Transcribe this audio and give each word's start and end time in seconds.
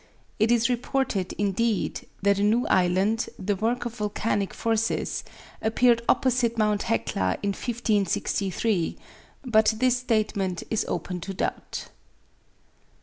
It 0.39 0.51
is 0.51 0.67
reported, 0.67 1.33
indeed, 1.37 2.07
that 2.23 2.39
a 2.39 2.43
new 2.43 2.65
island, 2.65 3.29
the 3.37 3.55
work 3.55 3.85
of 3.85 3.97
volcanic 3.97 4.51
forces, 4.51 5.23
appeared 5.61 6.01
opposite 6.09 6.57
Mount 6.57 6.81
Hecla 6.89 7.37
in 7.43 7.49
1563; 7.49 8.97
but 9.45 9.75
this 9.77 9.97
statement 9.97 10.63
is 10.71 10.85
open 10.87 11.21
to 11.21 11.35
doubt. 11.35 11.89